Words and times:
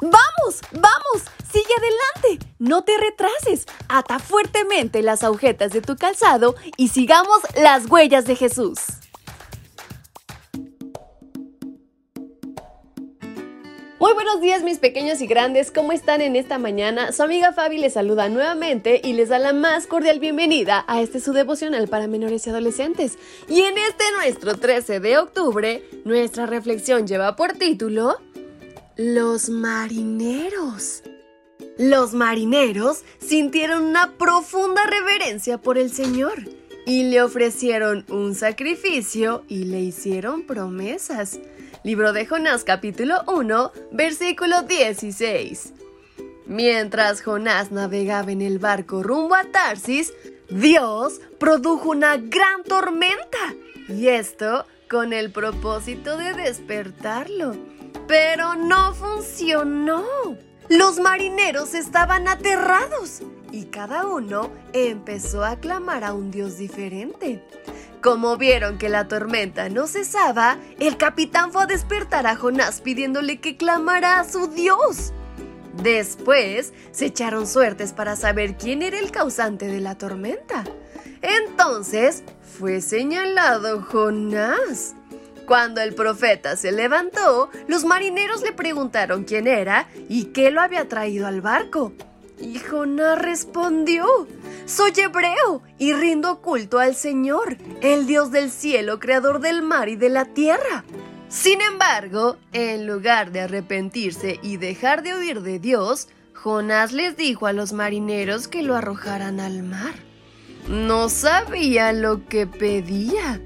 ¡Vamos! 0.00 0.60
¡Vamos! 0.72 1.24
¡Sigue 1.52 1.74
adelante! 1.76 2.46
No 2.58 2.84
te 2.84 2.92
retrases. 2.96 3.66
Ata 3.88 4.18
fuertemente 4.18 5.02
las 5.02 5.22
agujetas 5.22 5.72
de 5.72 5.82
tu 5.82 5.96
calzado 5.96 6.54
y 6.78 6.88
sigamos 6.88 7.40
las 7.54 7.86
huellas 7.90 8.24
de 8.24 8.36
Jesús. 8.36 8.78
Muy 13.98 14.14
buenos 14.14 14.40
días 14.40 14.62
mis 14.62 14.78
pequeños 14.78 15.20
y 15.20 15.26
grandes, 15.26 15.70
¿cómo 15.70 15.92
están 15.92 16.22
en 16.22 16.34
esta 16.34 16.56
mañana? 16.56 17.12
Su 17.12 17.22
amiga 17.22 17.52
Fabi 17.52 17.76
les 17.76 17.92
saluda 17.92 18.30
nuevamente 18.30 19.02
y 19.04 19.12
les 19.12 19.28
da 19.28 19.38
la 19.38 19.52
más 19.52 19.86
cordial 19.86 20.18
bienvenida 20.20 20.86
a 20.88 21.02
este 21.02 21.20
su 21.20 21.34
devocional 21.34 21.86
para 21.88 22.06
menores 22.06 22.46
y 22.46 22.50
adolescentes. 22.50 23.18
Y 23.46 23.60
en 23.60 23.76
este 23.76 24.04
nuestro 24.16 24.56
13 24.56 25.00
de 25.00 25.18
octubre, 25.18 25.84
nuestra 26.06 26.46
reflexión 26.46 27.06
lleva 27.06 27.36
por 27.36 27.52
título 27.52 28.16
Los 29.02 29.48
marineros. 29.48 31.02
Los 31.78 32.12
marineros 32.12 33.02
sintieron 33.18 33.84
una 33.84 34.12
profunda 34.18 34.82
reverencia 34.84 35.56
por 35.56 35.78
el 35.78 35.90
Señor 35.90 36.34
y 36.84 37.04
le 37.04 37.22
ofrecieron 37.22 38.04
un 38.10 38.34
sacrificio 38.34 39.42
y 39.48 39.64
le 39.64 39.80
hicieron 39.80 40.42
promesas. 40.42 41.40
Libro 41.82 42.12
de 42.12 42.26
Jonás 42.26 42.62
capítulo 42.62 43.22
1, 43.26 43.72
versículo 43.90 44.64
16. 44.64 45.72
Mientras 46.44 47.22
Jonás 47.22 47.72
navegaba 47.72 48.32
en 48.32 48.42
el 48.42 48.58
barco 48.58 49.02
rumbo 49.02 49.34
a 49.34 49.44
Tarsis, 49.44 50.12
Dios 50.50 51.22
produjo 51.38 51.88
una 51.88 52.18
gran 52.18 52.64
tormenta. 52.64 53.54
Y 53.88 54.08
esto 54.08 54.66
con 54.90 55.14
el 55.14 55.32
propósito 55.32 56.18
de 56.18 56.34
despertarlo. 56.34 57.79
Pero 58.06 58.54
no 58.56 58.94
funcionó. 58.94 60.04
Los 60.68 61.00
marineros 61.00 61.74
estaban 61.74 62.28
aterrados 62.28 63.22
y 63.52 63.64
cada 63.64 64.06
uno 64.06 64.50
empezó 64.72 65.44
a 65.44 65.56
clamar 65.56 66.04
a 66.04 66.12
un 66.12 66.30
dios 66.30 66.58
diferente. 66.58 67.44
Como 68.02 68.36
vieron 68.36 68.78
que 68.78 68.88
la 68.88 69.08
tormenta 69.08 69.68
no 69.68 69.86
cesaba, 69.86 70.58
el 70.78 70.96
capitán 70.96 71.52
fue 71.52 71.64
a 71.64 71.66
despertar 71.66 72.26
a 72.26 72.36
Jonás 72.36 72.80
pidiéndole 72.80 73.40
que 73.40 73.56
clamara 73.56 74.20
a 74.20 74.24
su 74.24 74.46
Dios. 74.46 75.12
Después 75.82 76.72
se 76.92 77.06
echaron 77.06 77.46
suertes 77.46 77.92
para 77.92 78.16
saber 78.16 78.56
quién 78.56 78.82
era 78.82 78.98
el 78.98 79.10
causante 79.10 79.66
de 79.66 79.80
la 79.80 79.98
tormenta. 79.98 80.64
Entonces 81.20 82.22
fue 82.58 82.80
señalado 82.80 83.82
Jonás. 83.82 84.94
Cuando 85.50 85.80
el 85.80 85.96
profeta 85.96 86.54
se 86.54 86.70
levantó, 86.70 87.50
los 87.66 87.84
marineros 87.84 88.40
le 88.42 88.52
preguntaron 88.52 89.24
quién 89.24 89.48
era 89.48 89.88
y 90.08 90.26
qué 90.26 90.52
lo 90.52 90.60
había 90.60 90.88
traído 90.88 91.26
al 91.26 91.40
barco. 91.40 91.92
Y 92.38 92.60
Jonás 92.60 93.18
respondió, 93.18 94.28
soy 94.64 94.92
hebreo 94.96 95.60
y 95.76 95.92
rindo 95.92 96.40
culto 96.40 96.78
al 96.78 96.94
Señor, 96.94 97.56
el 97.80 98.06
Dios 98.06 98.30
del 98.30 98.52
cielo, 98.52 99.00
creador 99.00 99.40
del 99.40 99.62
mar 99.62 99.88
y 99.88 99.96
de 99.96 100.10
la 100.10 100.24
tierra. 100.24 100.84
Sin 101.28 101.60
embargo, 101.62 102.36
en 102.52 102.86
lugar 102.86 103.32
de 103.32 103.40
arrepentirse 103.40 104.38
y 104.44 104.56
dejar 104.56 105.02
de 105.02 105.16
huir 105.16 105.40
de 105.40 105.58
Dios, 105.58 106.06
Jonás 106.32 106.92
les 106.92 107.16
dijo 107.16 107.48
a 107.48 107.52
los 107.52 107.72
marineros 107.72 108.46
que 108.46 108.62
lo 108.62 108.76
arrojaran 108.76 109.40
al 109.40 109.64
mar. 109.64 109.94
No 110.68 111.08
sabía 111.08 111.92
lo 111.92 112.24
que 112.28 112.46
pedía. 112.46 113.40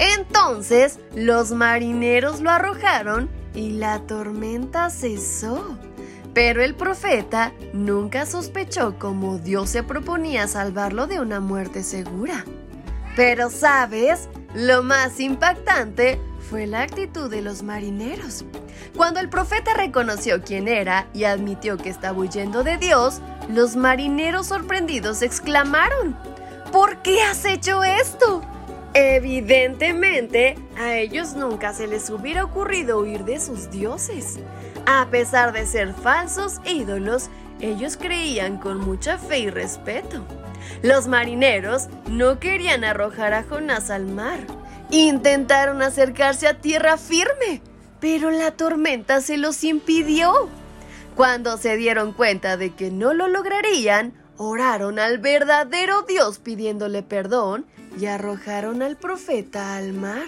Entonces 0.00 0.98
los 1.14 1.52
marineros 1.52 2.40
lo 2.40 2.50
arrojaron 2.50 3.28
y 3.54 3.72
la 3.72 4.00
tormenta 4.00 4.88
cesó. 4.88 5.76
Pero 6.32 6.62
el 6.62 6.74
profeta 6.74 7.52
nunca 7.74 8.24
sospechó 8.24 8.98
cómo 8.98 9.38
Dios 9.38 9.68
se 9.68 9.82
proponía 9.82 10.48
salvarlo 10.48 11.06
de 11.06 11.20
una 11.20 11.40
muerte 11.40 11.82
segura. 11.82 12.44
Pero 13.14 13.50
sabes, 13.50 14.28
lo 14.54 14.82
más 14.82 15.20
impactante 15.20 16.18
fue 16.48 16.66
la 16.66 16.82
actitud 16.82 17.30
de 17.30 17.42
los 17.42 17.62
marineros. 17.62 18.44
Cuando 18.96 19.20
el 19.20 19.28
profeta 19.28 19.74
reconoció 19.74 20.42
quién 20.42 20.66
era 20.66 21.08
y 21.12 21.24
admitió 21.24 21.76
que 21.76 21.90
estaba 21.90 22.18
huyendo 22.18 22.64
de 22.64 22.78
Dios, 22.78 23.20
los 23.48 23.76
marineros 23.76 24.46
sorprendidos 24.46 25.20
exclamaron, 25.20 26.16
¿Por 26.72 27.02
qué 27.02 27.20
has 27.22 27.44
hecho 27.44 27.82
esto? 27.82 28.42
Evidentemente, 28.94 30.56
a 30.76 30.96
ellos 30.96 31.34
nunca 31.34 31.72
se 31.72 31.86
les 31.86 32.10
hubiera 32.10 32.44
ocurrido 32.44 32.98
huir 33.00 33.24
de 33.24 33.38
sus 33.38 33.70
dioses. 33.70 34.40
A 34.86 35.06
pesar 35.10 35.52
de 35.52 35.66
ser 35.66 35.94
falsos 35.94 36.60
ídolos, 36.64 37.30
ellos 37.60 37.96
creían 37.96 38.58
con 38.58 38.78
mucha 38.78 39.16
fe 39.18 39.40
y 39.40 39.50
respeto. 39.50 40.24
Los 40.82 41.06
marineros 41.06 41.88
no 42.08 42.40
querían 42.40 42.84
arrojar 42.84 43.32
a 43.32 43.44
Jonás 43.44 43.90
al 43.90 44.06
mar. 44.06 44.40
Intentaron 44.90 45.82
acercarse 45.82 46.48
a 46.48 46.60
tierra 46.60 46.96
firme, 46.96 47.62
pero 48.00 48.30
la 48.30 48.50
tormenta 48.50 49.20
se 49.20 49.36
los 49.36 49.62
impidió. 49.62 50.48
Cuando 51.14 51.58
se 51.58 51.76
dieron 51.76 52.12
cuenta 52.12 52.56
de 52.56 52.74
que 52.74 52.90
no 52.90 53.12
lo 53.12 53.28
lograrían, 53.28 54.14
oraron 54.42 54.98
al 54.98 55.18
verdadero 55.18 56.00
Dios 56.00 56.38
pidiéndole 56.38 57.02
perdón 57.02 57.66
y 58.00 58.06
arrojaron 58.06 58.80
al 58.80 58.96
profeta 58.96 59.76
al 59.76 59.92
mar. 59.92 60.24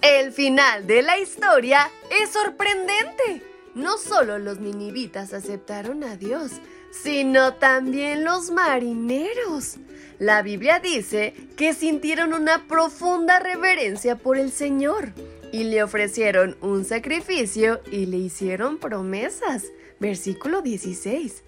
El 0.00 0.30
final 0.30 0.86
de 0.86 1.02
la 1.02 1.18
historia 1.18 1.90
es 2.22 2.30
sorprendente. 2.30 3.42
No 3.74 3.98
solo 3.98 4.38
los 4.38 4.60
ninivitas 4.60 5.32
aceptaron 5.32 6.04
a 6.04 6.16
Dios, 6.16 6.52
sino 6.92 7.54
también 7.54 8.22
los 8.22 8.52
marineros. 8.52 9.78
La 10.20 10.42
Biblia 10.42 10.78
dice 10.78 11.34
que 11.56 11.74
sintieron 11.74 12.34
una 12.34 12.68
profunda 12.68 13.40
reverencia 13.40 14.14
por 14.14 14.38
el 14.38 14.52
Señor 14.52 15.14
y 15.50 15.64
le 15.64 15.82
ofrecieron 15.82 16.56
un 16.60 16.84
sacrificio 16.84 17.80
y 17.90 18.06
le 18.06 18.18
hicieron 18.18 18.78
promesas. 18.78 19.64
Versículo 19.98 20.62
16. 20.62 21.42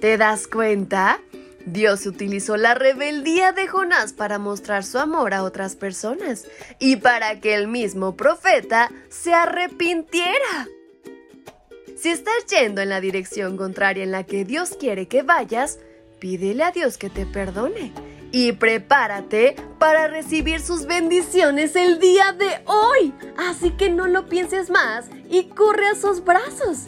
¿Te 0.00 0.16
das 0.16 0.46
cuenta? 0.46 1.20
Dios 1.66 2.06
utilizó 2.06 2.56
la 2.56 2.74
rebeldía 2.74 3.52
de 3.52 3.66
Jonás 3.66 4.12
para 4.12 4.38
mostrar 4.38 4.84
su 4.84 4.98
amor 4.98 5.34
a 5.34 5.42
otras 5.42 5.74
personas 5.74 6.46
y 6.78 6.96
para 6.96 7.40
que 7.40 7.54
el 7.54 7.66
mismo 7.66 8.16
profeta 8.16 8.90
se 9.08 9.34
arrepintiera. 9.34 10.68
Si 11.96 12.10
estás 12.10 12.46
yendo 12.48 12.80
en 12.80 12.90
la 12.90 13.00
dirección 13.00 13.56
contraria 13.56 14.04
en 14.04 14.12
la 14.12 14.22
que 14.22 14.44
Dios 14.44 14.76
quiere 14.78 15.08
que 15.08 15.22
vayas, 15.22 15.80
pídele 16.20 16.62
a 16.62 16.70
Dios 16.70 16.96
que 16.96 17.10
te 17.10 17.26
perdone 17.26 17.92
y 18.30 18.52
prepárate 18.52 19.56
para 19.80 20.06
recibir 20.06 20.60
sus 20.60 20.86
bendiciones 20.86 21.74
el 21.74 21.98
día 21.98 22.32
de 22.32 22.62
hoy. 22.66 23.12
Así 23.36 23.72
que 23.72 23.90
no 23.90 24.06
lo 24.06 24.28
pienses 24.28 24.70
más 24.70 25.06
y 25.28 25.44
corre 25.46 25.88
a 25.88 25.96
sus 25.96 26.22
brazos. 26.24 26.84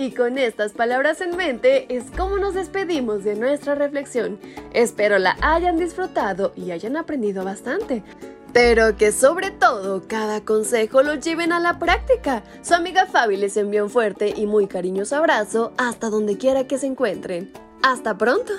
Y 0.00 0.12
con 0.12 0.38
estas 0.38 0.72
palabras 0.72 1.20
en 1.20 1.36
mente 1.36 1.84
es 1.94 2.04
como 2.16 2.38
nos 2.38 2.54
despedimos 2.54 3.22
de 3.22 3.34
nuestra 3.34 3.74
reflexión. 3.74 4.40
Espero 4.72 5.18
la 5.18 5.36
hayan 5.42 5.76
disfrutado 5.76 6.54
y 6.56 6.70
hayan 6.70 6.96
aprendido 6.96 7.44
bastante. 7.44 8.02
Pero 8.54 8.96
que 8.96 9.12
sobre 9.12 9.50
todo 9.50 10.08
cada 10.08 10.40
consejo 10.40 11.02
lo 11.02 11.16
lleven 11.16 11.52
a 11.52 11.60
la 11.60 11.78
práctica. 11.78 12.42
Su 12.62 12.72
amiga 12.72 13.04
Fabi 13.04 13.36
les 13.36 13.58
envió 13.58 13.84
un 13.84 13.90
fuerte 13.90 14.32
y 14.34 14.46
muy 14.46 14.68
cariñoso 14.68 15.16
abrazo 15.16 15.74
hasta 15.76 16.08
donde 16.08 16.38
quiera 16.38 16.66
que 16.66 16.78
se 16.78 16.86
encuentren. 16.86 17.52
¡Hasta 17.82 18.16
pronto! 18.16 18.54